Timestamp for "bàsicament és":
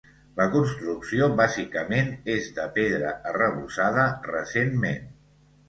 1.41-2.49